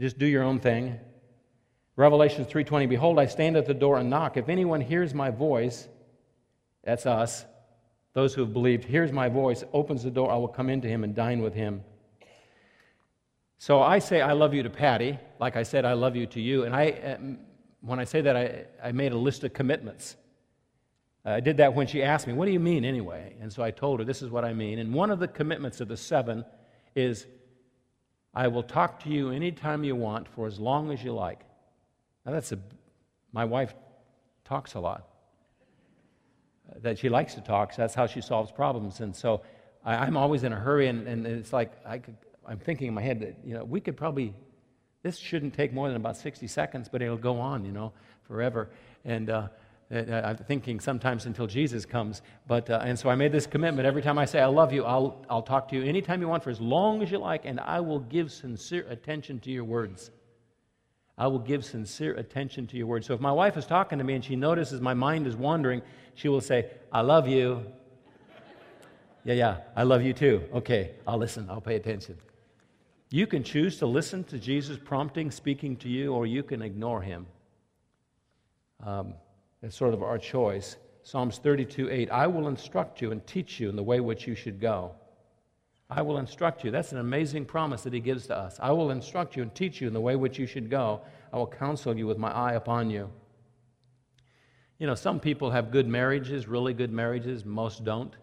[0.00, 0.98] Just do your own thing.
[1.96, 4.36] Revelation 3:20 Behold I stand at the door and knock.
[4.36, 5.88] If anyone hears my voice
[6.84, 7.44] that's us
[8.12, 11.04] those who have believed hears my voice opens the door I will come into him
[11.04, 11.82] and dine with him.
[13.58, 15.18] So I say I love you to Patty.
[15.40, 16.64] Like I said I love you to you.
[16.64, 17.38] And I um,
[17.80, 20.16] when I say that I, I made a list of commitments.
[21.24, 23.34] I did that when she asked me what do you mean anyway?
[23.40, 24.80] And so I told her this is what I mean.
[24.80, 26.44] And one of the commitments of the seven
[26.94, 27.26] is
[28.34, 31.45] I will talk to you anytime you want for as long as you like
[32.26, 32.58] now, that's a,
[33.32, 33.74] my wife
[34.44, 35.08] talks a lot.
[36.82, 39.00] That she likes to talk, so that's how she solves problems.
[39.00, 39.42] And so
[39.84, 42.00] I, am always in a hurry, and, and it's like I
[42.46, 44.32] I'm thinking in my head that, you know, we could probably,
[45.02, 48.70] this shouldn't take more than about 60 seconds, but it'll go on, you know, forever.
[49.04, 49.48] And uh,
[49.90, 52.22] I'm thinking sometimes until Jesus comes.
[52.46, 53.86] But, uh, and so I made this commitment.
[53.86, 56.44] Every time I say I love you, I'll, I'll talk to you anytime you want
[56.44, 60.10] for as long as you like, and I will give sincere attention to your words.
[61.18, 63.04] I will give sincere attention to your word.
[63.04, 65.80] So if my wife is talking to me and she notices my mind is wandering,
[66.14, 67.64] she will say, I love you.
[69.24, 70.42] yeah, yeah, I love you too.
[70.52, 72.18] Okay, I'll listen, I'll pay attention.
[73.10, 77.00] You can choose to listen to Jesus prompting, speaking to you, or you can ignore
[77.00, 77.26] him.
[78.84, 79.14] Um,
[79.62, 80.76] it's sort of our choice.
[81.02, 84.34] Psalms 32 8, I will instruct you and teach you in the way which you
[84.34, 84.92] should go.
[85.88, 86.70] I will instruct you.
[86.70, 88.58] That's an amazing promise that he gives to us.
[88.60, 91.02] I will instruct you and teach you in the way which you should go.
[91.32, 93.10] I will counsel you with my eye upon you.
[94.78, 98.14] You know, some people have good marriages, really good marriages, most don't.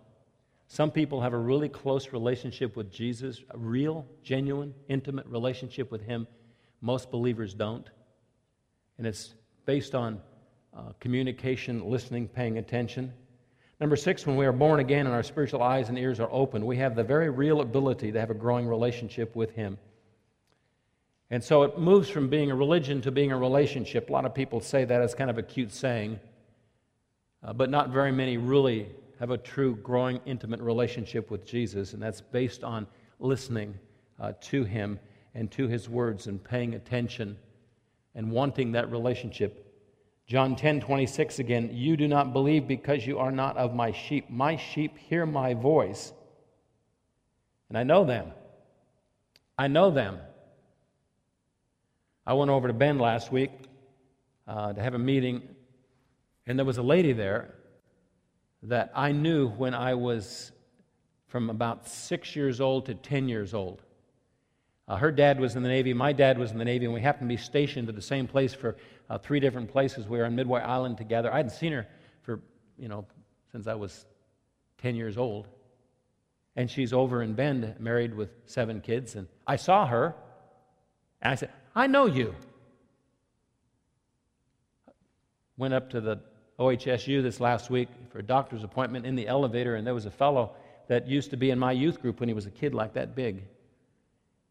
[0.68, 6.02] Some people have a really close relationship with Jesus, a real, genuine, intimate relationship with
[6.02, 6.28] Him.
[6.82, 7.90] Most believers don't.
[8.98, 10.22] And it's based on
[10.76, 13.14] uh, communication, listening, paying attention.
[13.80, 16.66] Number six, when we are born again and our spiritual eyes and ears are open,
[16.66, 19.78] we have the very real ability to have a growing relationship with Him.
[21.30, 24.10] And so it moves from being a religion to being a relationship.
[24.10, 26.20] A lot of people say that as kind of a cute saying,
[27.44, 28.88] uh, but not very many really
[29.20, 32.86] have a true, growing, intimate relationship with Jesus, and that's based on
[33.20, 33.74] listening
[34.20, 35.00] uh, to Him
[35.34, 37.38] and to His words and paying attention
[38.16, 39.63] and wanting that relationship
[40.26, 44.30] John 10 26 again, you do not believe because you are not of my sheep.
[44.30, 46.14] My sheep hear my voice,
[47.70, 48.32] and I know them.
[49.58, 50.18] I know them.
[52.26, 53.52] I went over to Bend last week
[54.48, 55.42] uh, to have a meeting,
[56.48, 57.54] and there was a lady there
[58.64, 60.54] that I knew when I was
[61.28, 63.82] from about six years old to 10 years old.
[64.88, 67.02] Uh, her dad was in the Navy, my dad was in the Navy, and we
[67.02, 68.78] happened to be stationed at the same place for
[69.10, 70.08] uh, three different places.
[70.08, 71.32] We were on Midway Island together.
[71.32, 71.88] I hadn't seen her
[72.24, 72.42] for,
[72.78, 73.06] you know,
[73.52, 74.06] since I was
[74.80, 75.48] 10 years old.
[76.56, 79.16] And she's over in Bend, married with seven kids.
[79.16, 80.16] And I saw her,
[81.22, 82.36] and I said, I know you.
[85.58, 86.20] Went up to the
[86.60, 90.12] OHSU this last week for a doctor's appointment in the elevator, and there was a
[90.12, 90.52] fellow
[90.88, 93.16] that used to be in my youth group when he was a kid like that
[93.16, 93.44] big.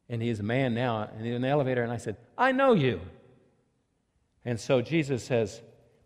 [0.09, 2.73] And he's a man now, and he's in the elevator, and I said, I know
[2.73, 3.01] you.
[4.45, 5.61] And so Jesus says,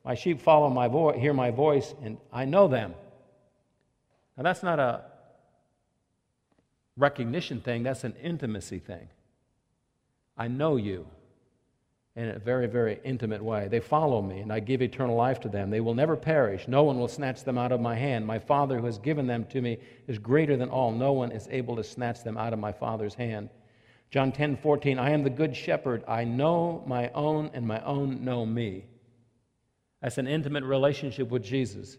[0.04, 2.94] My sheep follow my voice, hear my voice, and I know them.
[4.36, 5.02] Now, that's not a
[6.96, 9.08] recognition thing, that's an intimacy thing.
[10.36, 11.06] I know you
[12.16, 13.68] in a very, very intimate way.
[13.68, 15.70] They follow me, and I give eternal life to them.
[15.70, 16.66] They will never perish.
[16.66, 18.26] No one will snatch them out of my hand.
[18.26, 20.92] My Father who has given them to me is greater than all.
[20.92, 23.50] No one is able to snatch them out of my Father's hand.
[24.10, 26.04] John 10 14, I am the good shepherd.
[26.06, 28.86] I know my own, and my own know me.
[30.00, 31.96] That's an intimate relationship with Jesus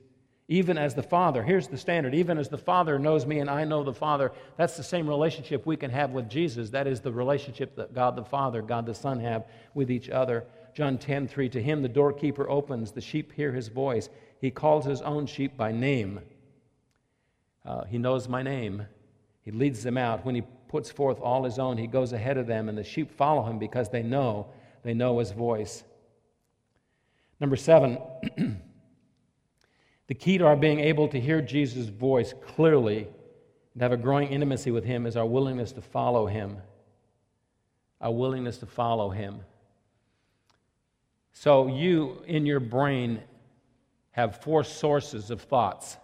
[0.50, 1.44] even as the Father.
[1.44, 4.32] Here's the standard even as the Father knows me and I know the Father.
[4.56, 6.70] That's the same relationship we can have with Jesus.
[6.70, 10.46] That is the relationship that God the Father, God the Son have with each other.
[10.74, 14.10] John 10 3 To him the doorkeeper opens, the sheep hear his voice.
[14.40, 16.22] He calls his own sheep by name.
[17.66, 18.86] Uh, he knows my name.
[19.42, 20.26] He leads them out.
[20.26, 23.12] When he puts forth all his own, he goes ahead of them, and the sheep
[23.12, 24.48] follow him because they know,
[24.84, 25.84] they know his voice.
[27.40, 28.00] Number seven,
[30.08, 33.08] The key to our being able to hear Jesus' voice clearly
[33.74, 36.58] and have a growing intimacy with Him is our willingness to follow Him.
[38.00, 39.42] Our willingness to follow Him.
[41.34, 43.22] So, you in your brain
[44.12, 45.98] have four sources of thoughts.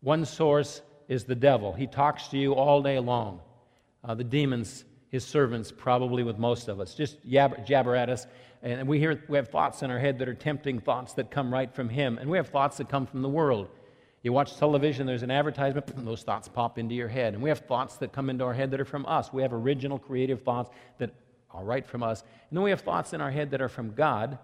[0.00, 3.40] One source is the devil, he talks to you all day long.
[4.06, 8.26] Uh, the demons, his servants, probably with most of us, just jabber, jabber at us.
[8.62, 11.52] And we, hear, we have thoughts in our head that are tempting thoughts that come
[11.52, 12.16] right from Him.
[12.18, 13.68] And we have thoughts that come from the world.
[14.22, 17.34] You watch television, there's an advertisement, and those thoughts pop into your head.
[17.34, 19.32] And we have thoughts that come into our head that are from us.
[19.32, 21.12] We have original creative thoughts that
[21.50, 22.22] are right from us.
[22.50, 24.38] And then we have thoughts in our head that are from God.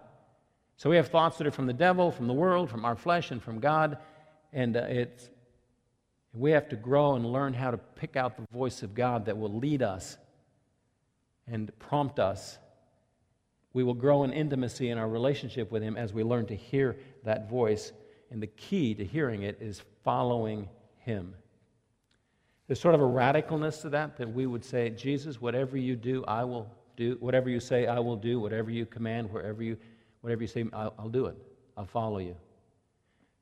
[0.77, 3.31] So we have thoughts that are from the devil, from the world, from our flesh,
[3.31, 3.97] and from God.
[4.51, 5.29] And uh, it's,
[6.33, 9.37] we have to grow and learn how to pick out the voice of God that
[9.37, 10.17] will lead us
[11.47, 12.57] and prompt us
[13.73, 16.97] we will grow in intimacy in our relationship with Him as we learn to hear
[17.23, 17.91] that voice.
[18.29, 20.69] And the key to hearing it is following
[20.99, 21.33] Him.
[22.67, 26.23] There's sort of a radicalness to that, that we would say, Jesus, whatever you do,
[26.25, 27.17] I will do.
[27.19, 28.39] Whatever you say, I will do.
[28.39, 29.75] Whatever you command, wherever you,
[30.21, 31.35] whatever you say, I'll, I'll do it.
[31.75, 32.35] I'll follow you.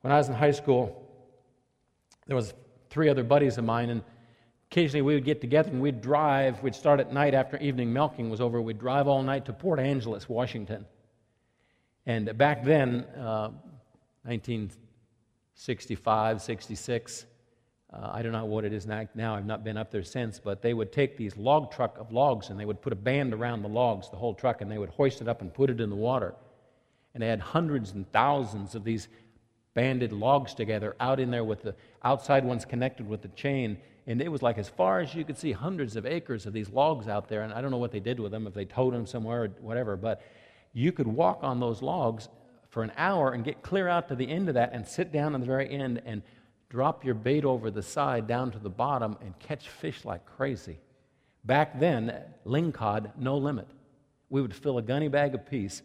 [0.02, 1.08] When I was in high school,
[2.26, 2.54] there was
[2.92, 4.04] three other buddies of mine, and
[4.70, 6.62] occasionally we would get together and we'd drive.
[6.62, 8.62] We'd start at night after evening milking was over.
[8.62, 10.86] We'd drive all night to Port Angeles, Washington.
[12.06, 13.50] And back then, uh,
[14.24, 17.26] 1965, 66,
[17.94, 19.36] uh, I don't know what it is now.
[19.36, 22.50] I've not been up there since, but they would take these log truck of logs
[22.50, 24.90] and they would put a band around the logs, the whole truck, and they would
[24.90, 26.34] hoist it up and put it in the water.
[27.14, 29.08] And they had hundreds and thousands of these
[29.74, 34.22] banded logs together out in there with the outside ones connected with the chain and
[34.22, 37.08] it was like as far as you could see, hundreds of acres of these logs
[37.08, 37.44] out there.
[37.44, 39.48] And I don't know what they did with them, if they towed them somewhere or
[39.62, 40.22] whatever, but
[40.74, 42.30] you could walk on those logs
[42.70, 45.36] for an hour and get clear out to the end of that and sit down
[45.36, 46.24] on the very end and
[46.70, 50.80] drop your bait over the side down to the bottom and catch fish like crazy.
[51.44, 53.68] Back then, lingcod, no limit.
[54.30, 55.82] We would fill a gunny bag apiece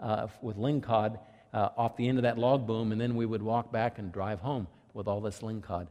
[0.00, 1.18] uh, with lingcod
[1.52, 4.12] uh, off the end of that log boom, and then we would walk back and
[4.12, 5.88] drive home with all this lingcod.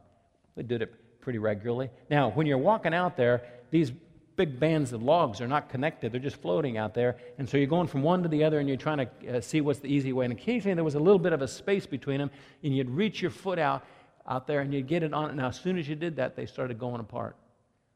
[0.56, 1.90] We did it pretty regularly.
[2.10, 3.92] Now, when you're walking out there, these
[4.36, 7.16] big bands of logs are not connected, they're just floating out there.
[7.38, 9.60] And so you're going from one to the other and you're trying to uh, see
[9.60, 10.24] what's the easy way.
[10.24, 12.30] And occasionally there was a little bit of a space between them,
[12.62, 13.84] and you'd reach your foot out
[14.26, 15.36] out there and you'd get it on.
[15.36, 17.36] Now, as soon as you did that, they started going apart.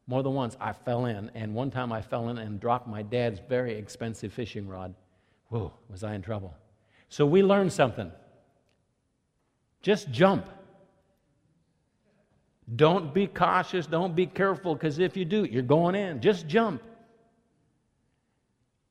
[0.07, 1.31] More than once, I fell in.
[1.33, 4.93] And one time I fell in and dropped my dad's very expensive fishing rod.
[5.49, 6.53] Whoa, was I in trouble.
[7.09, 8.11] So we learned something.
[9.81, 10.47] Just jump.
[12.75, 16.21] Don't be cautious, don't be careful, because if you do, you're going in.
[16.21, 16.81] Just jump.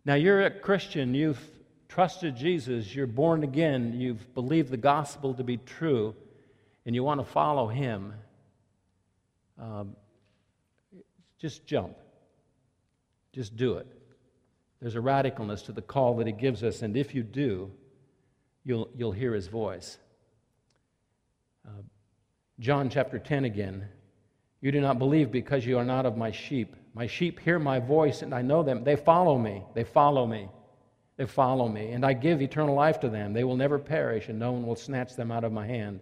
[0.04, 1.40] Now, you're a Christian, you've
[1.88, 6.14] trusted Jesus, you're born again, you've believed the gospel to be true,
[6.86, 8.12] and you want to follow him,
[9.60, 9.96] um,
[11.38, 11.96] just jump.
[13.32, 13.86] Just do it.
[14.80, 17.72] There's a radicalness to the call that he gives us, and if you do,
[18.64, 19.98] you'll, you'll hear his voice.
[21.66, 21.82] Uh,
[22.58, 23.88] John chapter 10 again.
[24.60, 26.74] You do not believe because you are not of my sheep.
[26.94, 28.84] My sheep hear my voice, and I know them.
[28.84, 29.62] They follow me.
[29.74, 30.48] They follow me.
[31.16, 31.90] They follow me.
[31.90, 33.32] And I give eternal life to them.
[33.32, 36.00] They will never perish, and no one will snatch them out of my hand.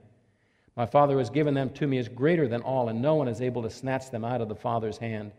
[0.77, 3.29] My Father who has given them to me is greater than all, and no one
[3.29, 5.33] is able to snatch them out of the Father's hand.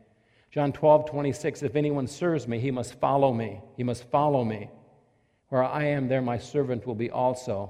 [0.52, 3.62] John 12, 26, if anyone serves me, he must follow me.
[3.76, 4.70] He must follow me.
[5.54, 7.70] Where I am, there my servant will be also.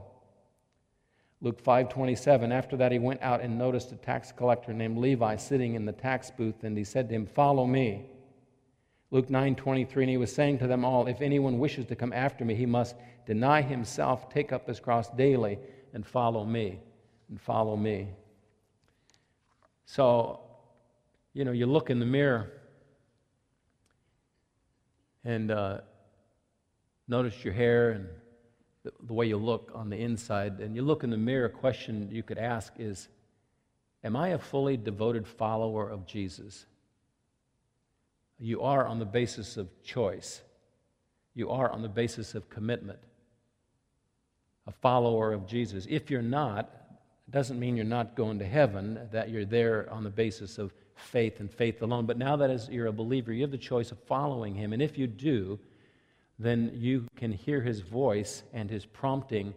[1.41, 5.75] Luke 5:27 after that he went out and noticed a tax collector named Levi sitting
[5.75, 8.05] in the tax booth, and he said to him, Follow me.
[9.11, 12.13] Luke 9, 23, and he was saying to them all, If anyone wishes to come
[12.13, 15.59] after me, he must deny himself, take up his cross daily,
[15.93, 16.79] and follow me
[17.27, 18.07] and follow me.
[19.88, 20.39] So,
[21.34, 22.49] you know, you look in the mirror
[25.25, 25.81] and uh,
[27.08, 28.08] notice your hair and
[28.84, 32.10] the, way you look on the inside, and you look in the mirror, a question
[32.12, 33.08] you could ask is
[34.04, 36.66] Am I a fully devoted follower of Jesus?
[38.38, 40.41] You are on the basis of choice.
[41.34, 42.99] You are on the basis of commitment.
[44.68, 45.88] A follower of Jesus.
[45.89, 46.70] If you're not,
[47.28, 50.74] it doesn't mean you're not going to heaven, that you're there on the basis of
[50.95, 52.06] faith and faith alone.
[52.06, 54.74] But now that you're a believer, you have the choice of following him.
[54.74, 55.60] And if you do,
[56.39, 59.53] then you can hear his voice and his prompting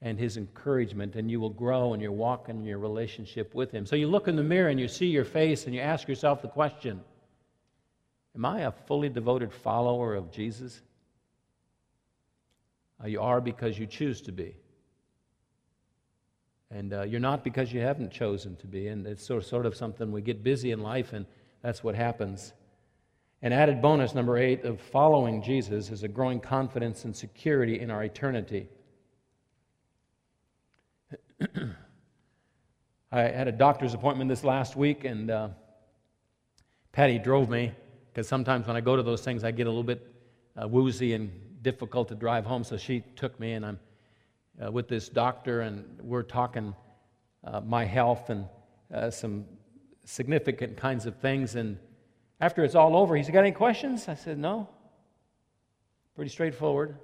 [0.00, 3.86] and his encouragement, and you will grow in your walk and your relationship with him.
[3.86, 6.42] So you look in the mirror and you see your face and you ask yourself
[6.42, 7.00] the question
[8.36, 10.82] Am I a fully devoted follower of Jesus?
[13.02, 14.56] Uh, you are because you choose to be.
[16.70, 18.88] And uh, you're not because you haven't chosen to be.
[18.88, 21.26] And it's sort of, sort of something we get busy in life, and
[21.62, 22.52] that's what happens.
[23.44, 27.90] An added bonus, number eight, of following Jesus is a growing confidence and security in
[27.90, 28.68] our eternity.
[33.12, 35.48] I had a doctor's appointment this last week, and uh,
[36.92, 37.72] Patty drove me
[38.08, 40.10] because sometimes when I go to those things, I get a little bit
[40.56, 41.30] uh, woozy and
[41.60, 42.64] difficult to drive home.
[42.64, 43.78] So she took me, and I'm
[44.64, 46.74] uh, with this doctor, and we're talking
[47.46, 48.46] uh, my health and
[48.90, 49.44] uh, some
[50.06, 51.56] significant kinds of things.
[51.56, 51.76] And
[52.40, 54.08] after it's all over, he said, Got any questions?
[54.08, 54.68] I said, No.
[56.14, 56.96] Pretty straightforward.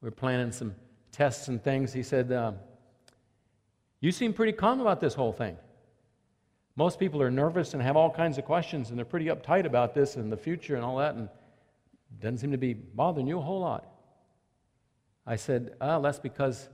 [0.00, 0.74] We're planning some
[1.10, 1.92] tests and things.
[1.92, 2.52] He said, uh,
[4.00, 5.56] You seem pretty calm about this whole thing.
[6.76, 9.94] Most people are nervous and have all kinds of questions, and they're pretty uptight about
[9.94, 11.28] this and the future and all that, and
[12.20, 13.86] doesn't seem to be bothering you a whole lot.
[15.26, 16.68] I said, Oh, that's because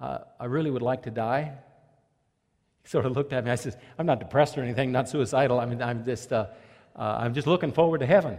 [0.00, 1.52] uh, I really would like to die.
[2.82, 3.50] He sort of looked at me.
[3.50, 5.60] I said, I'm not depressed or anything, not suicidal.
[5.60, 6.46] I mean, I'm just, uh,
[6.98, 8.36] uh, I'm just looking forward to heaven.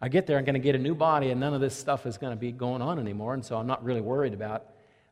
[0.00, 2.06] I get there, I'm going to get a new body, and none of this stuff
[2.06, 3.34] is going to be going on anymore.
[3.34, 4.66] And so I'm not really worried about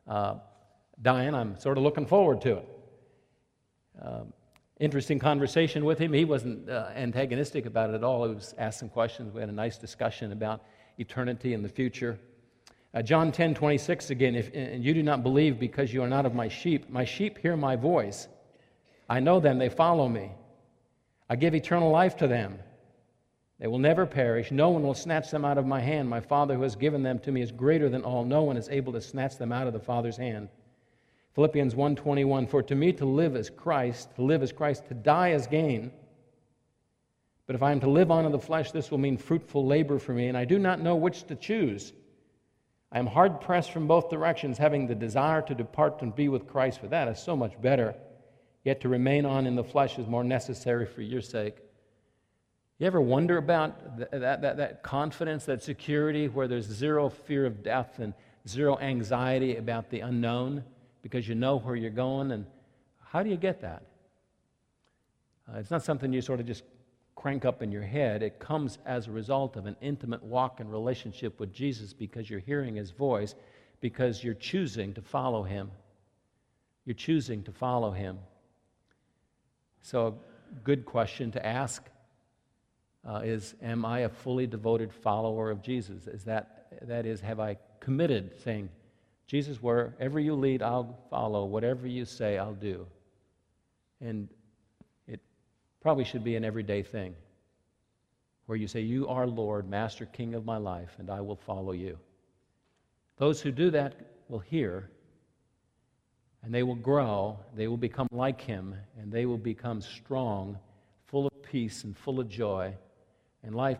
[0.07, 0.35] uh,
[1.01, 1.33] dying.
[1.33, 2.69] I'm sort of looking forward to it.
[4.01, 4.33] Um,
[4.79, 6.13] interesting conversation with him.
[6.13, 8.27] He wasn't uh, antagonistic about it at all.
[8.27, 9.33] He was asked some questions.
[9.33, 10.61] We had a nice discussion about
[10.97, 12.19] eternity and the future.
[12.93, 16.25] Uh, John 10 26 again, if and you do not believe because you are not
[16.25, 18.27] of my sheep, my sheep hear my voice.
[19.09, 20.31] I know them, they follow me.
[21.29, 22.59] I give eternal life to them.
[23.59, 24.51] They will never perish.
[24.51, 26.09] No one will snatch them out of my hand.
[26.09, 28.23] My Father who has given them to me is greater than all.
[28.23, 30.49] No one is able to snatch them out of the Father's hand.
[31.33, 35.29] Philippians 1:21 For to me to live is Christ, to live is Christ, to die
[35.29, 35.91] is gain.
[37.45, 39.99] But if I am to live on in the flesh, this will mean fruitful labor
[39.99, 41.93] for me, and I do not know which to choose.
[42.91, 46.47] I am hard pressed from both directions, having the desire to depart and be with
[46.47, 47.95] Christ, for that is so much better.
[48.67, 51.55] Yet to remain on in the flesh is more necessary for your sake.
[52.79, 57.63] You ever wonder about that, that, that, confidence, that security, where there's zero fear of
[57.63, 58.13] death and
[58.45, 60.65] zero anxiety about the unknown
[61.01, 62.33] because you know where you're going?
[62.33, 62.45] And
[63.05, 63.83] how do you get that?
[65.47, 66.63] Uh, it's not something you sort of just
[67.15, 68.21] crank up in your head.
[68.21, 72.41] It comes as a result of an intimate walk and relationship with Jesus because you're
[72.41, 73.33] hearing his voice,
[73.79, 75.71] because you're choosing to follow him.
[76.83, 78.19] You're choosing to follow him.
[79.87, 81.81] So, a good question to ask
[83.07, 86.07] uh, is Am I a fully devoted follower of Jesus?
[86.07, 88.67] Is that, that is, have I committed saying,
[89.27, 91.45] Jesus, wherever you lead, I'll follow.
[91.45, 92.85] Whatever you say, I'll do.
[94.01, 94.27] And
[95.07, 95.21] it
[95.79, 97.15] Probably should be an everyday thing
[98.47, 101.71] where you say, You are Lord, Master, King of my life, and I will follow
[101.71, 101.97] you.
[103.15, 103.95] Those who do that
[104.27, 104.89] will hear,
[106.47, 110.57] and they will grow, they will become like him, and they will become strong,
[111.05, 112.73] full of peace and full of joy.
[113.43, 113.79] And life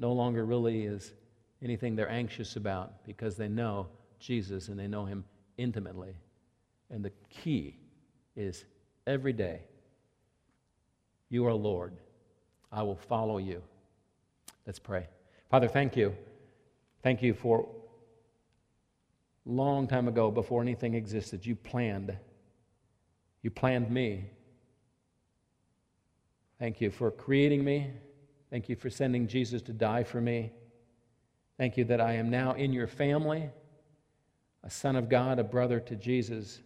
[0.00, 1.12] no longer really is
[1.62, 3.86] anything they're anxious about because they know
[4.18, 5.24] Jesus and they know him
[5.58, 6.16] intimately.
[6.90, 7.76] And the key
[8.34, 8.64] is
[9.06, 9.60] every day,
[11.28, 11.92] you are Lord.
[12.72, 13.62] I will follow you.
[14.66, 15.06] Let's pray.
[15.52, 16.16] Father, thank you.
[17.04, 17.68] Thank you for
[19.44, 22.16] long time ago, before anything existed, you planned.
[23.42, 24.26] You planned me.
[26.58, 27.90] Thank you for creating me.
[28.50, 30.52] Thank you for sending Jesus to die for me.
[31.58, 33.50] Thank you that I am now in your family,
[34.62, 36.60] a son of God, a brother to Jesus.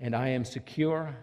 [0.00, 1.14] And I am secure.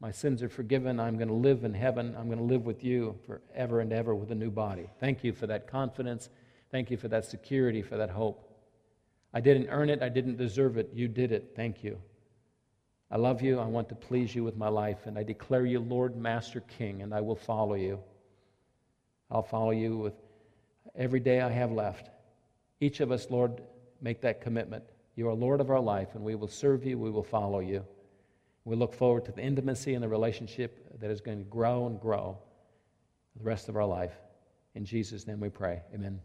[0.00, 1.00] My sins are forgiven.
[1.00, 2.14] I'm going to live in heaven.
[2.18, 4.90] I'm going to live with you forever and ever with a new body.
[5.00, 6.28] Thank you for that confidence.
[6.70, 8.53] Thank you for that security, for that hope.
[9.34, 10.00] I didn't earn it.
[10.00, 10.90] I didn't deserve it.
[10.94, 11.52] You did it.
[11.56, 11.98] Thank you.
[13.10, 13.58] I love you.
[13.58, 15.06] I want to please you with my life.
[15.06, 17.98] And I declare you Lord, Master, King, and I will follow you.
[19.30, 20.14] I'll follow you with
[20.94, 22.10] every day I have left.
[22.80, 23.60] Each of us, Lord,
[24.00, 24.84] make that commitment.
[25.16, 26.98] You are Lord of our life, and we will serve you.
[26.98, 27.84] We will follow you.
[28.64, 32.00] We look forward to the intimacy and the relationship that is going to grow and
[32.00, 32.38] grow
[33.36, 34.14] the rest of our life.
[34.74, 35.82] In Jesus' name we pray.
[35.92, 36.20] Amen.